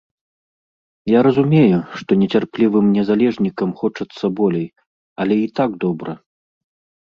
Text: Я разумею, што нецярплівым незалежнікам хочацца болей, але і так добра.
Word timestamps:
Я 1.09 1.19
разумею, 1.27 1.77
што 1.99 2.11
нецярплівым 2.21 2.85
незалежнікам 2.95 3.69
хочацца 3.83 4.25
болей, 4.41 4.65
але 5.27 5.35
і 5.43 5.47
так 5.61 5.71
добра. 5.87 6.11